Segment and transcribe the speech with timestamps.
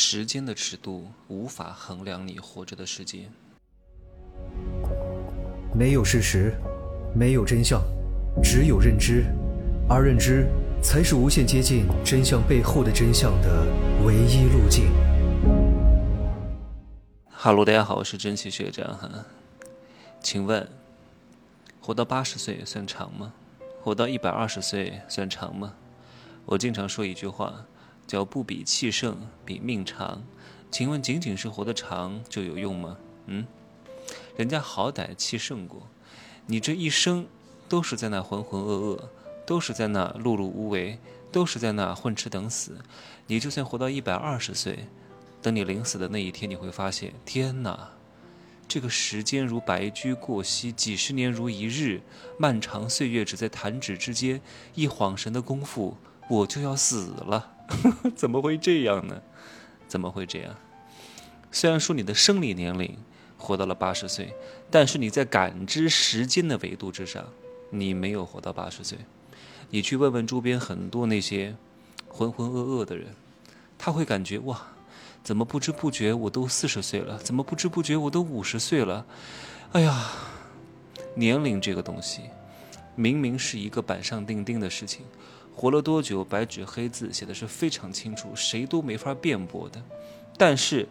[0.00, 3.28] 时间的尺度无法衡量你活着的时间。
[5.74, 6.54] 没有事实，
[7.16, 7.82] 没有真相，
[8.40, 9.24] 只有认知，
[9.88, 10.46] 而认知
[10.80, 13.66] 才是无限接近真相背后的真相的
[14.04, 14.84] 唯一路径。
[17.28, 19.10] 哈喽，大家好，我是真奇学长哈。
[20.22, 20.68] 请问，
[21.80, 23.32] 活到八十岁算长吗？
[23.82, 25.74] 活到一百二十岁算长吗？
[26.46, 27.66] 我经常说一句话。
[28.08, 30.24] 叫不比气盛，比命长。
[30.70, 32.96] 请问，仅仅是活得长就有用吗？
[33.26, 33.46] 嗯，
[34.36, 35.86] 人家好歹气盛过，
[36.46, 37.26] 你这一生
[37.68, 39.00] 都是在那浑浑噩噩，
[39.46, 40.98] 都是在那碌碌无为，
[41.30, 42.78] 都是在那混吃等死。
[43.26, 44.86] 你就算活到一百二十岁，
[45.42, 47.90] 等你临死的那一天，你会发现，天哪，
[48.66, 52.00] 这个时间如白驹过隙，几十年如一日，
[52.38, 54.40] 漫长岁月只在弹指之间，
[54.74, 55.96] 一晃神的功夫，
[56.30, 57.54] 我就要死了。
[58.16, 59.20] 怎么会这样呢？
[59.86, 60.54] 怎么会这样？
[61.50, 62.96] 虽然说你的生理年龄
[63.36, 64.34] 活到了八十岁，
[64.70, 67.24] 但是你在感知时间的维度之上，
[67.70, 68.98] 你没有活到八十岁。
[69.70, 71.54] 你去问问周边很多那些
[72.06, 73.14] 浑浑噩噩的人，
[73.78, 74.60] 他会感觉哇，
[75.22, 77.18] 怎么不知不觉我都四十岁了？
[77.18, 79.06] 怎么不知不觉我都五十岁了？
[79.72, 80.12] 哎呀，
[81.14, 82.22] 年龄这个东西，
[82.94, 85.04] 明明是一个板上钉钉的事情。
[85.58, 86.24] 活了多久？
[86.24, 89.82] 白纸黑字写的是非常清楚，谁都没法辩驳的。
[90.36, 90.86] 但是，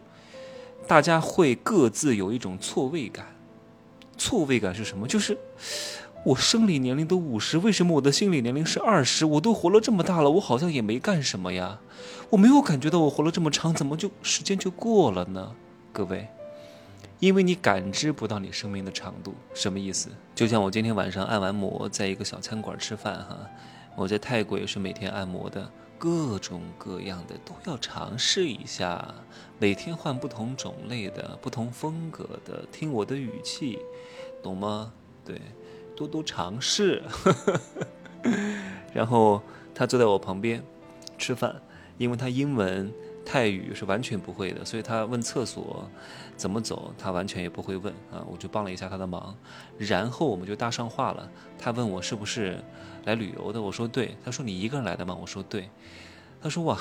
[0.85, 3.27] 大家会各自有一种错位感。
[4.17, 5.07] 错位感是什么？
[5.07, 5.37] 就是
[6.25, 9.25] 我生理年龄都五十，为什么我的心理年龄是二十？
[9.25, 11.79] 我都活了这么大了，我好像也没干什么呀，
[12.29, 15.55] 我没有感觉到我活了这么长，怎么就时间就过了呢？
[15.93, 16.27] 各位，
[17.21, 20.09] 因为你感知不到你生命的长度，什么意思？
[20.35, 23.37] 就像我今天晚上按完摩，在一个小餐馆吃饭哈。
[23.97, 29.11] 我在泰国也是每天按摩的，各种各样的都要尝试一下，
[29.57, 33.79] 每天换不同种类的、不同风格的，听我的语气，
[34.43, 34.93] 懂吗？
[35.25, 35.41] 对，
[35.95, 37.01] 多多尝试。
[38.93, 39.41] 然后
[39.73, 40.63] 他坐在我旁边
[41.17, 41.59] 吃饭，
[41.97, 42.93] 因为他英文。
[43.29, 45.85] 泰语是完全不会的，所以他问厕所
[46.37, 48.23] 怎么走，他完全也不会问啊。
[48.25, 49.35] 我就帮了一下他的忙，
[49.77, 51.29] 然后我们就搭上话了。
[51.59, 52.63] 他问我是不是
[53.03, 54.15] 来旅游的，我说对。
[54.23, 55.13] 他说你一个人来的吗？
[55.19, 55.69] 我说对。
[56.41, 56.79] 他说哇，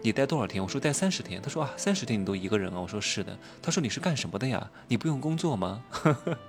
[0.00, 0.62] 你待多少天？
[0.62, 1.42] 我说待三十天。
[1.42, 2.78] 他说啊，三十天你都一个人啊？
[2.80, 3.36] 我说是的。
[3.60, 4.70] 他说你是干什么的呀？
[4.86, 5.82] 你不用工作吗？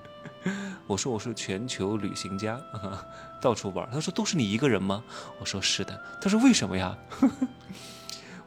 [0.85, 2.62] 我说我是全球旅行家，
[3.41, 3.90] 到处玩。
[3.91, 5.03] 他说都是你一个人吗？
[5.40, 6.00] 我说是的。
[6.22, 6.96] 他说为什么呀？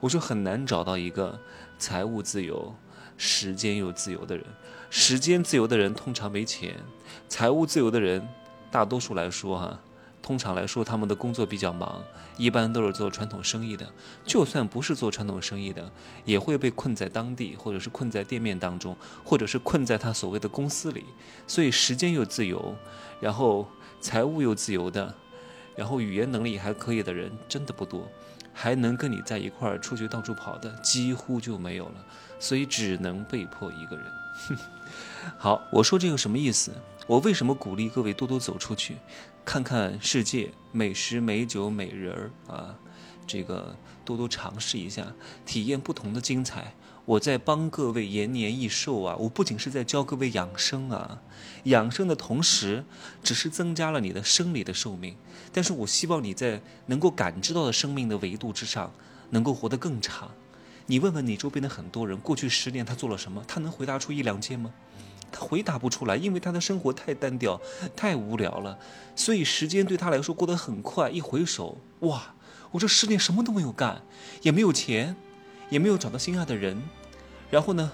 [0.05, 1.41] 我说很难找到一个
[1.79, 2.75] 财务自由、
[3.17, 4.45] 时间又自由的人。
[4.91, 6.77] 时间自由的人通常没钱，
[7.27, 8.29] 财务自由的人，
[8.71, 9.81] 大多数来说哈，
[10.21, 12.05] 通常来说他们的工作比较忙，
[12.37, 13.91] 一般都是做传统生意的。
[14.27, 15.91] 就算不是做传统生意的，
[16.27, 18.95] 也会被困在当地，或者是困在店面当中，
[19.25, 21.07] 或者是困在他所谓的公司里。
[21.47, 22.77] 所以时间又自由，
[23.23, 23.67] 然后
[24.03, 25.15] 财务又自由的，
[25.77, 28.09] 然后语言能力还可以的人，真的不多。
[28.57, 32.07] 还能跟你在一块儿出去到处跑的几乎就没有了，
[32.39, 34.07] 所以只能被迫一个人。
[35.37, 36.71] 好，我说这个什么意思？
[37.09, 38.97] 我为什么鼓励各位多多走出去，
[39.45, 42.77] 看看世界，美食、美酒、美人儿啊，
[43.27, 43.75] 这个
[44.05, 45.13] 多多尝试一下，
[45.45, 46.75] 体验不同的精彩。
[47.07, 49.15] 我在帮各位延年益寿啊！
[49.17, 51.21] 我不仅是在教各位养生啊，
[51.65, 52.83] 养生的同时，
[53.23, 55.15] 只是增加了你的生理的寿命。
[55.53, 58.91] 但是我希望你在能够感知到的生命的维度之上，
[59.31, 60.31] 能够活得更长。
[60.87, 63.45] 你问问你周边的很多人，过去十年他做了什么？
[63.47, 64.73] 他能回答出一两件吗？
[65.31, 67.61] 他回答不出来，因为他的生活太单调、
[67.95, 68.79] 太无聊了。
[69.15, 72.35] 所以时间对他来说过得很快，一回首，哇！
[72.71, 74.03] 我这十年什么都没有干，
[74.41, 75.15] 也没有钱。
[75.71, 76.81] 也没有找到心爱的人，
[77.51, 77.93] 然后呢，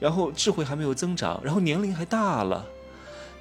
[0.00, 2.66] 然后智慧还没有增长，然后年龄还大了，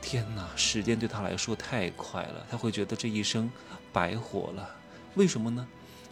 [0.01, 0.47] 天哪！
[0.55, 3.51] 时间对他来说太快了，他会觉得这一生
[3.91, 4.69] 白活了。
[5.15, 5.67] 为什么呢？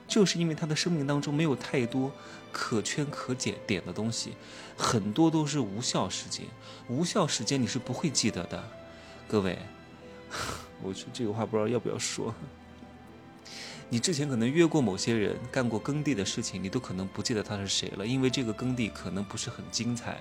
[0.07, 2.11] 就是因为他的生命当中没有太多
[2.51, 4.33] 可圈可点点的东西，
[4.75, 6.45] 很多都是无效时间。
[6.89, 8.61] 无效时间你是不会记得的，
[9.27, 9.57] 各位，
[10.83, 12.33] 我说这个话不知道要不要说。
[13.93, 20.17] 你之前可能约过某些人，干过耕地的事情，你都可能不记得他是谁了，因为这个耕地可能不是很精彩，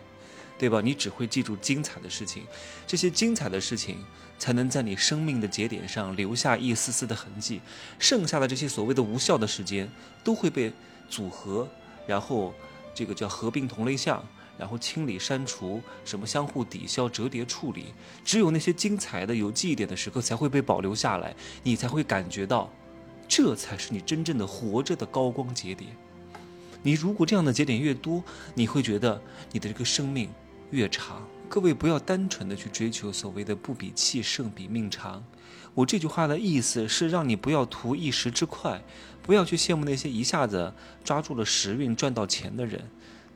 [0.59, 0.81] 对吧？
[0.81, 2.43] 你只会记住精彩的事情，
[2.85, 4.05] 这些精彩的事情
[4.41, 7.61] 才能在你生命的节点上留下一丝丝的痕迹，
[8.01, 9.89] 剩下的这些所谓的无效的时间
[10.25, 10.73] 都会被
[11.09, 11.69] 组合，
[12.09, 12.53] 然后
[12.93, 14.21] 这个叫合并同类项，
[14.59, 17.95] 然后清理删除，什么相互抵消折叠处理，
[18.25, 22.69] 只有那些精彩的有记忆点的时刻才会被保留下来，你才会感觉到。
[23.43, 25.91] 这才是你真正的活着的高光节点，
[26.83, 28.23] 你如果这样的节点越多，
[28.55, 29.19] 你会觉得
[29.51, 30.29] 你的这个生命
[30.73, 31.27] 越长。
[31.49, 35.25] 各位不要单纯的去追求所谓的不比气盛比命长。
[35.73, 38.83] 我这句话的意思是让你不要图一时之快，
[39.23, 42.91] 不要去羡慕那些一下子抓住了时运赚到钱的人。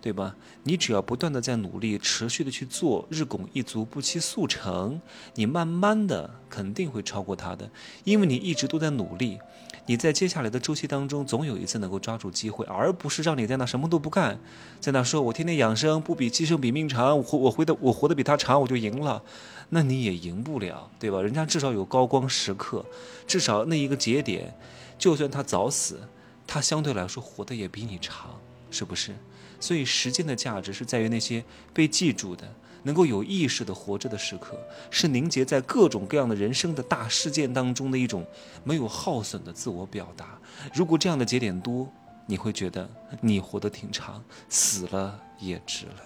[0.04, 0.36] 对吧？
[0.64, 5.00] 你只要不断的在努力，持续的去做，日拱一卒，不期速成，
[5.34, 7.70] 你慢慢的肯定会超过他的，
[8.04, 9.38] 因为你一直都在努力。
[9.86, 14.38] 你在接下来的周期当中，总有一次能够抓住机会，而不是让你在那什么都不干，
[14.78, 19.22] 在那说我天天养生，不比鸡生比命长，我活我活的我活得比他长，我就赢了，
[19.70, 21.22] 那你也赢不了，对吧？
[21.22, 22.84] 人家至少有高光时刻，
[23.26, 24.54] 至少那一个节点，
[24.98, 25.98] 就算他早死，
[26.46, 28.38] 他相对来说活得也比你长，
[28.75, 29.15] 是不是？
[29.61, 31.43] 所以，时间的价值是在于那些
[31.73, 34.59] 被记住的、能够有意识的活着的时刻，
[34.91, 38.26] 是凝结在各种各样的人生的大事件当中的一种
[38.65, 40.38] 没有耗损的自我表达。
[40.75, 41.91] 如果这样的节点多，
[42.26, 42.91] 你会觉得
[43.21, 46.03] 你活得挺长，死了也值了。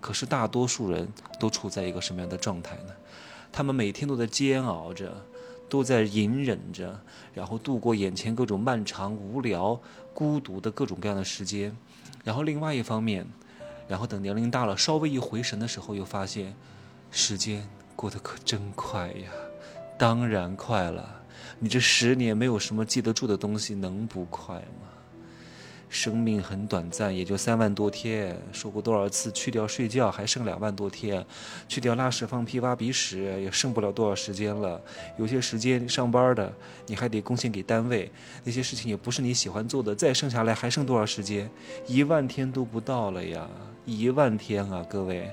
[0.00, 1.06] 可是，大多数人
[1.38, 2.92] 都处在一个什么样的状态呢？
[3.52, 5.24] 他们每天都在煎熬着，
[5.68, 7.00] 都在隐忍着，
[7.32, 9.80] 然后度过眼前各种漫长、无聊、
[10.12, 11.76] 孤独的各种各样的时间。
[12.26, 13.24] 然后另外一方面，
[13.86, 16.52] 然后等年龄大了，稍微一回神的时候，又发现，
[17.12, 17.64] 时间
[17.94, 19.30] 过得可真快呀！
[19.96, 21.22] 当然快了，
[21.60, 24.88] 你这十年没有什么记得住的东西，能不快吗？
[25.88, 28.36] 生命很短暂，也就三万多天。
[28.52, 31.24] 说过多少次，去掉睡觉还剩两万多天，
[31.68, 34.80] 去掉拉屎放屁挖鼻屎也剩不了多少时间了。
[35.16, 36.52] 有些时间上班的
[36.86, 38.10] 你还得贡献给单位，
[38.42, 39.94] 那些事情也不是你喜欢做的。
[39.94, 41.48] 再剩下来还剩多少时间？
[41.86, 43.48] 一万天都不到了呀！
[43.84, 45.30] 一万天啊，各位，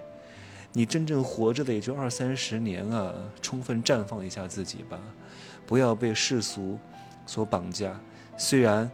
[0.72, 3.12] 你真正活着的也就二三十年啊！
[3.42, 5.00] 充分绽放一下自己吧，
[5.66, 6.78] 不要被世俗
[7.26, 8.00] 所绑架。
[8.38, 8.90] 虽然。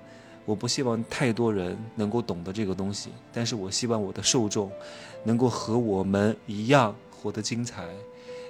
[0.49, 4.71] 我不希望太多人能够懂得这个东西，但是我希望我的受众
[5.23, 7.85] 能够和我们一样活得精彩，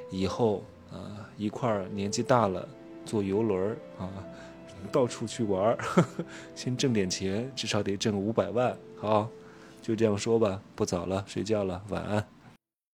[0.09, 2.65] 以后啊一块儿年纪大了
[3.05, 4.07] 坐游轮儿啊
[4.93, 5.77] 到处去玩儿，
[6.55, 8.73] 先挣点钱，至少得挣五百万。
[8.95, 9.27] 好，
[9.81, 12.25] 就这样说吧，不早了，睡觉了，晚安。